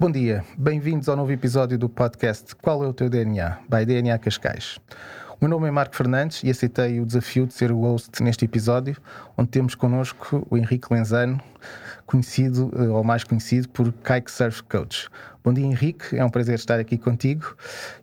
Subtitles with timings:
[0.00, 3.58] Bom dia, bem-vindos ao novo episódio do podcast Qual é o teu DNA?
[3.68, 4.78] By DNA Cascais.
[5.38, 8.46] O meu nome é Marco Fernandes e aceitei o desafio de ser o host neste
[8.46, 8.96] episódio,
[9.36, 11.38] onde temos connosco o Henrique Lenzano,
[12.06, 15.10] conhecido eh, ou mais conhecido por Kike Surf Coach.
[15.42, 16.18] Bom dia, Henrique.
[16.18, 17.56] É um prazer estar aqui contigo.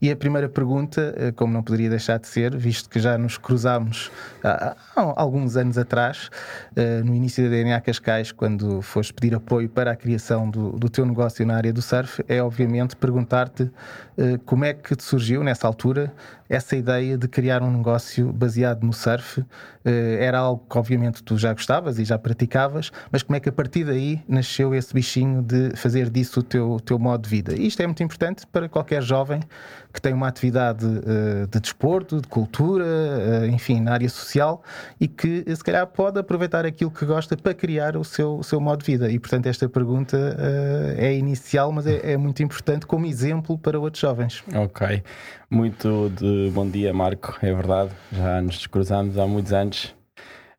[0.00, 3.36] E a primeira pergunta, eh, como não poderia deixar de ser, visto que já nos
[3.36, 4.08] cruzámos
[4.44, 6.30] há, alguns anos atrás,
[6.76, 10.88] eh, no início da DNA Cascais, quando foste pedir apoio para a criação do, do
[10.88, 13.68] teu negócio na área do surf, é obviamente perguntar-te
[14.16, 16.12] eh, como é que te surgiu nessa altura
[16.48, 19.42] essa ideia de criar um negócio baseado no surf.
[19.82, 23.52] Era algo que, obviamente, tu já gostavas e já praticavas, mas como é que a
[23.52, 27.54] partir daí nasceu esse bichinho de fazer disso o teu, teu modo de vida.
[27.54, 29.40] E isto é muito importante para qualquer jovem
[29.92, 34.62] que tem uma atividade uh, de desporto, de cultura, uh, enfim, na área social
[35.00, 38.60] e que se calhar pode aproveitar aquilo que gosta para criar o seu, o seu
[38.60, 39.10] modo de vida.
[39.10, 43.78] E portanto, esta pergunta uh, é inicial, mas é, é, muito importante como exemplo para
[43.78, 44.42] outros jovens.
[44.54, 45.02] Ok,
[45.48, 47.36] muito de bom dia, Marco.
[47.40, 49.94] É verdade, já nos cruzamos há muitos anos.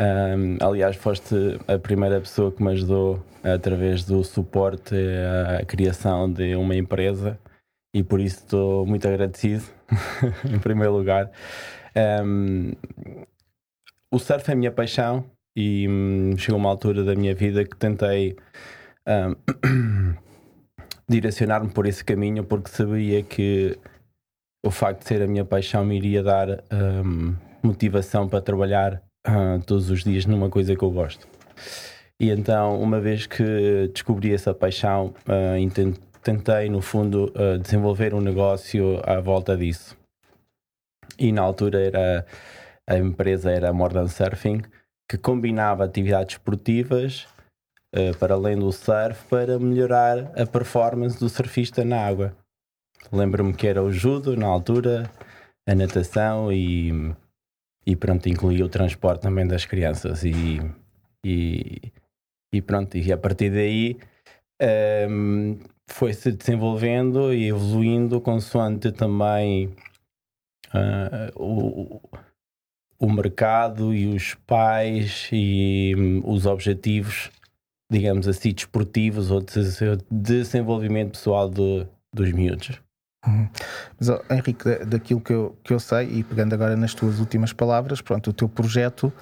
[0.00, 1.34] Um, aliás, foste
[1.66, 7.38] a primeira pessoa que me ajudou através do suporte à criação de uma empresa
[7.92, 9.64] e por isso estou muito agradecido,
[10.48, 11.30] em primeiro lugar.
[12.22, 12.72] Um,
[14.12, 15.24] o surf é a minha paixão
[15.56, 18.36] e um, chegou uma altura da minha vida que tentei
[19.08, 20.14] um,
[21.10, 23.76] direcionar-me por esse caminho porque sabia que
[24.64, 29.62] o facto de ser a minha paixão me iria dar hum, motivação para trabalhar uh,
[29.66, 31.26] todos os dias numa coisa que eu gosto.
[32.20, 38.20] E então, uma vez que descobri essa paixão, uh, tentei, no fundo, uh, desenvolver um
[38.20, 39.96] negócio à volta disso.
[41.18, 42.26] E na altura era
[42.88, 44.62] a empresa era Modern Surfing,
[45.10, 47.26] que combinava atividades esportivas
[47.94, 52.34] uh, para além do surf para melhorar a performance do surfista na água.
[53.12, 55.10] Lembro-me que era o judo na altura,
[55.68, 57.14] a natação e
[57.86, 60.60] e pronto, incluía o transporte também das crianças e,
[61.24, 61.92] e,
[62.52, 63.96] e pronto, e a partir daí
[65.08, 65.58] um,
[65.88, 69.74] foi-se desenvolvendo e evoluindo consoante também
[70.74, 72.00] uh, o,
[72.98, 77.30] o mercado e os pais e um, os objetivos,
[77.90, 82.80] digamos assim, desportivos ou de desenvolvimento pessoal de, dos miúdos.
[83.28, 83.48] Uhum.
[83.98, 87.52] Mas, oh, Henrique, daquilo que eu, que eu sei, e pegando agora nas tuas últimas
[87.52, 89.12] palavras, pronto, o teu projeto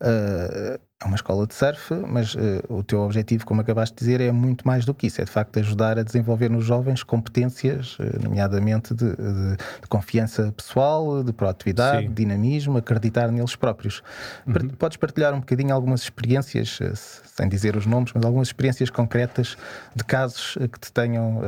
[0.00, 4.20] uh, é uma escola de surf, mas uh, o teu objetivo, como acabaste de dizer,
[4.20, 5.20] é muito mais do que isso.
[5.20, 10.52] É de facto ajudar a desenvolver nos jovens competências, uh, nomeadamente de, de, de, confiança
[10.52, 14.02] pessoal, de proatividade, de dinamismo, acreditar neles próprios.
[14.46, 14.68] Uhum.
[14.70, 19.56] Podes partilhar um bocadinho algumas experiências, uh, sem dizer os nomes, mas algumas experiências concretas
[19.94, 21.42] de casos que te tenham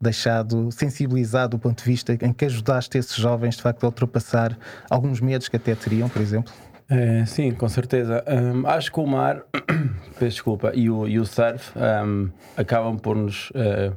[0.00, 4.56] deixado sensibilizado do ponto de vista em que ajudaste esses jovens de facto a ultrapassar
[4.88, 6.52] alguns medos que até teriam, por exemplo?
[6.90, 8.24] É, sim, com certeza.
[8.26, 9.44] Um, acho que o mar,
[10.18, 13.94] peço desculpa, e o, e o surf um, acabam por nos uh,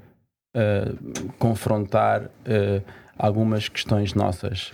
[0.57, 2.83] uh, confrontar uh,
[3.17, 4.71] algumas questões nossas.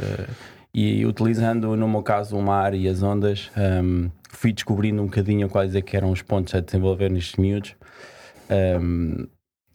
[0.73, 5.47] e utilizando, no meu caso, o mar e as ondas, um, fui descobrindo um bocadinho
[5.47, 7.75] quais é que eram os pontos a desenvolver nestes miúdos.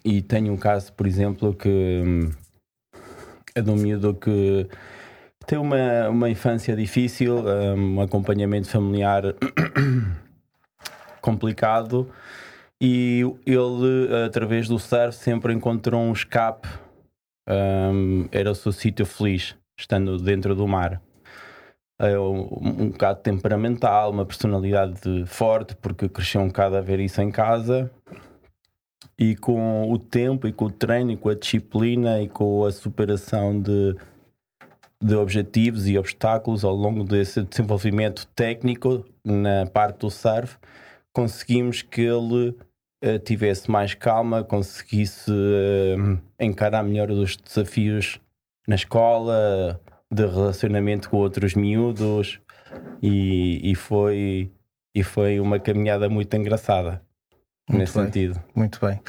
[0.05, 2.29] e tenho um caso, por exemplo, que
[3.55, 4.67] é de um miúdo que
[5.47, 7.45] tem uma, uma infância difícil,
[7.77, 9.23] um acompanhamento familiar
[11.21, 12.11] complicado
[12.85, 16.69] e ele, através do surf, sempre encontrou um escape.
[17.49, 21.01] Um, era o seu sítio feliz, estando dentro do mar.
[21.97, 27.23] É um, um bocado temperamental, uma personalidade forte, porque cresceu um bocado a ver isso
[27.23, 27.89] em casa.
[29.17, 32.73] E com o tempo, e com o treino, e com a disciplina, e com a
[32.73, 33.95] superação de
[35.03, 40.57] de objetivos e obstáculos ao longo desse desenvolvimento técnico na parte do surf,
[41.13, 42.51] conseguimos que ele
[43.05, 48.21] uh, tivesse mais calma, conseguisse uh, encarar melhor os desafios
[48.67, 52.39] na escola, de relacionamento com outros miúdos
[53.03, 54.51] e, e foi
[54.95, 57.03] e foi uma caminhada muito engraçada
[57.69, 58.43] muito nesse bem, sentido.
[58.55, 59.01] Muito bem.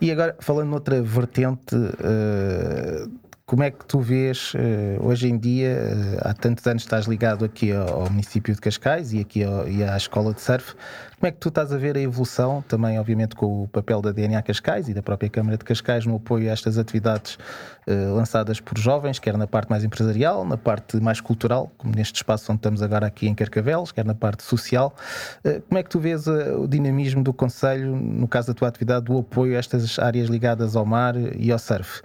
[0.00, 3.10] E agora, falando noutra vertente uh,
[3.52, 7.44] como é que tu vês uh, hoje em dia, uh, há tantos anos estás ligado
[7.44, 10.74] aqui ao, município de Cascais e aqui ao, e à escola de surf,
[11.20, 14.10] como é que tu estás a ver a evolução, também obviamente com o papel da
[14.10, 17.34] DNA Cascais e da própria Câmara de Cascais no apoio a estas atividades
[17.86, 22.16] uh, lançadas por jovens, quer na parte mais empresarial, na parte mais cultural, como neste
[22.16, 24.96] espaço onde estamos agora aqui em Carcavelos, quer na parte social.
[25.68, 29.18] Como é que tu vês o dinamismo do Conselho, no caso da tua atividade, do
[29.18, 32.00] apoio a estas áreas ligadas ao mar e ao surf?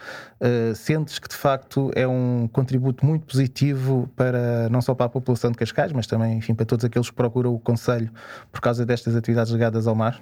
[0.75, 5.51] sentes que de facto é um contributo muito positivo para não só para a população
[5.51, 8.11] de Cascais, mas também, enfim, para todos aqueles que procuram o Conselho
[8.51, 10.21] por causa destas atividades ligadas ao mar?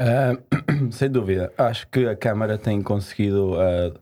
[0.00, 1.52] Uh, sem dúvida.
[1.58, 3.98] Acho que a Câmara tem conseguido uh,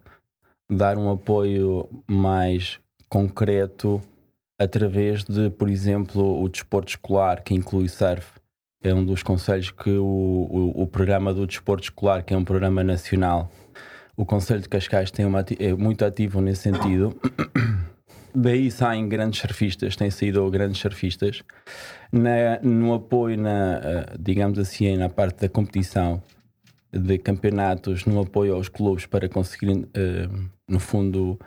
[0.71, 2.79] dar um apoio mais
[3.09, 4.01] concreto
[4.59, 8.27] através de, por exemplo, o desporto escolar, que inclui surf.
[8.83, 12.45] É um dos conselhos que o, o, o programa do desporto escolar, que é um
[12.45, 13.51] programa nacional,
[14.17, 17.15] o Conselho de Cascais tem uma, é muito ativo nesse sentido.
[18.35, 21.43] Daí saem grandes surfistas, têm saído grandes surfistas.
[22.13, 26.23] Na, no apoio, na, eh, digamos assim, na parte da competição
[26.93, 31.39] de campeonatos, no apoio aos clubes para conseguirem, uh, no fundo,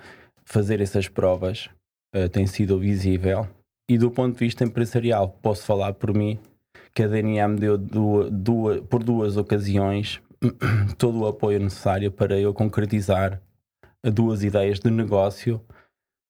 [0.44, 1.70] fazer essas provas,
[2.16, 3.48] uh, tem sido visível.
[3.90, 6.40] E do ponto de vista empresarial, posso falar por mim
[6.94, 10.22] que a DNA me deu duas, duas, por duas ocasiões
[10.98, 13.42] todo o apoio necessário para eu concretizar
[14.04, 15.64] duas ideias de negócio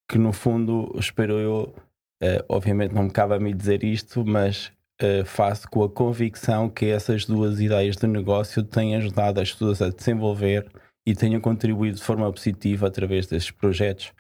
[0.10, 1.76] que no fundo espero eu,
[2.24, 4.72] uh, obviamente não me cabe a mim dizer isto, mas
[5.02, 9.82] uh, faço com a convicção que essas duas ideias de negócio têm ajudado as pessoas
[9.84, 10.68] a desenvolver
[11.08, 14.12] e tenham contribuído de forma positiva através desses projetos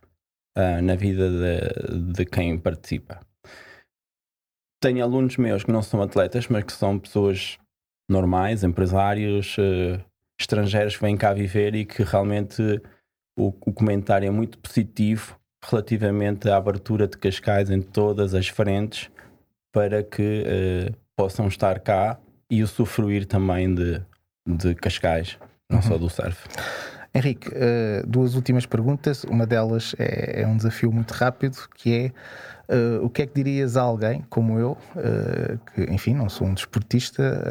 [0.56, 3.20] uh, na vida de, de quem participa.
[4.82, 7.58] Tenho alunos meus que não são atletas, mas que são pessoas
[8.10, 9.56] normais, empresários,
[10.40, 12.82] estrangeiros que vêm cá viver e que realmente
[13.38, 19.10] o, o comentário é muito positivo relativamente à abertura de Cascais em todas as frentes
[19.74, 22.18] para que uh, possam estar cá
[22.50, 24.02] e usufruir também de,
[24.48, 25.38] de Cascais,
[25.70, 25.84] não uhum.
[25.84, 26.48] só do surf.
[27.14, 29.24] Henrique, uh, duas últimas perguntas.
[29.24, 32.14] Uma delas é, é, um desafio muito rápido, que
[32.70, 36.30] é uh, o que é que dirias a alguém como eu, uh, que enfim, não
[36.30, 37.44] sou um desportista,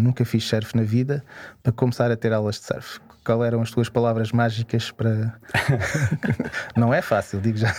[0.00, 1.22] nunca fiz surf na vida,
[1.62, 3.00] para começar a ter aulas de surf?
[3.24, 5.38] Qual eram as tuas palavras mágicas para.
[6.76, 7.74] não é fácil, digo já.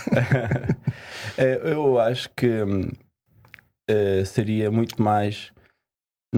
[1.38, 2.63] eu acho que
[4.25, 5.51] seria muito mais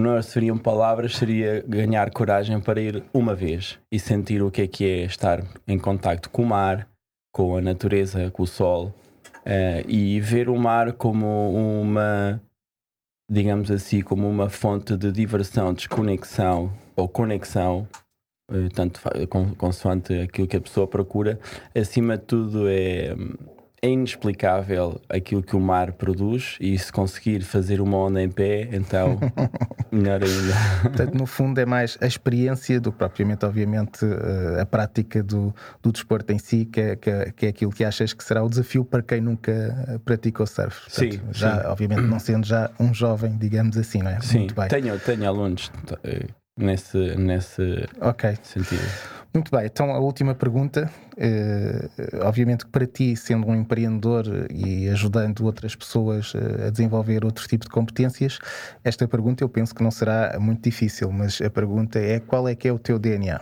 [0.00, 4.66] não seriam palavras, seria ganhar coragem para ir uma vez e sentir o que é
[4.66, 6.88] que é estar em contacto com o mar,
[7.32, 8.94] com a natureza, com o sol
[9.48, 12.40] uh, e ver o mar como uma,
[13.30, 17.88] digamos assim, como uma fonte de diversão, desconexão ou conexão,
[18.50, 19.00] uh, tanto
[19.56, 21.38] consoante aquilo que a pessoa procura.
[21.74, 23.14] Acima de tudo, é
[23.80, 28.68] é inexplicável aquilo que o mar produz e se conseguir fazer uma onda em pé,
[28.72, 29.18] então
[29.92, 30.54] melhor ainda.
[30.82, 35.54] Portanto, no fundo, é mais a experiência do que propriamente, obviamente, eh, a prática do,
[35.80, 38.42] do desporto em si, que é, que, é, que é aquilo que achas que será
[38.42, 40.90] o desafio para quem nunca praticou surf.
[40.90, 41.66] Portanto, sim, já, sim.
[41.68, 44.20] obviamente, não sendo já um jovem, digamos assim, não é?
[44.20, 44.68] Sim, Muito bem.
[44.68, 45.70] Tenho, tenho alunos
[46.02, 46.26] eh,
[46.56, 48.36] nesse, nesse okay.
[48.42, 48.82] sentido.
[49.34, 50.90] Muito bem, então a última pergunta.
[51.16, 57.24] Uh, obviamente que para ti, sendo um empreendedor e ajudando outras pessoas uh, a desenvolver
[57.24, 58.38] outro tipo de competências,
[58.82, 62.54] esta pergunta eu penso que não será muito difícil, mas a pergunta é qual é
[62.54, 63.40] que é o teu DNA?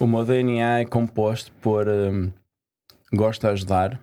[0.00, 2.32] O meu DNA é composto por um,
[3.12, 4.00] gosto de ajudar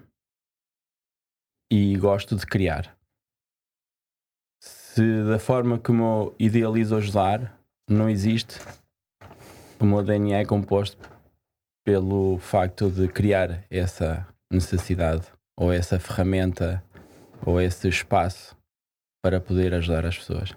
[1.71, 2.95] e gosto de criar.
[4.61, 8.59] Se da forma como eu idealizo ajudar não existe,
[9.83, 11.09] o meu DNA é composto
[11.83, 15.23] pelo facto de criar essa necessidade
[15.57, 16.83] ou essa ferramenta
[17.45, 18.55] ou esse espaço
[19.23, 20.55] para poder ajudar as pessoas.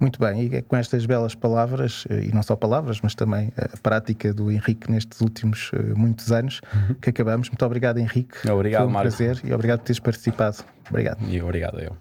[0.00, 3.76] Muito bem, e com estas belas palavras, eh, e não só palavras, mas também a
[3.78, 6.94] prática do Henrique nestes últimos eh, muitos anos, uhum.
[6.94, 7.48] que acabamos.
[7.48, 8.50] Muito obrigado, Henrique.
[8.50, 9.08] Obrigado, Foi um Marco.
[9.08, 10.58] prazer e obrigado por teres participado.
[10.90, 11.24] Obrigado.
[11.28, 11.96] E obrigado eu.